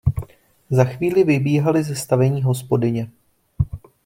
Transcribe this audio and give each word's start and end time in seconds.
Za 0.69 0.83
chvíli 0.85 1.23
vybíhaly 1.23 1.83
ze 1.83 1.95
stavení 1.95 2.43
hospodyně. 2.43 3.09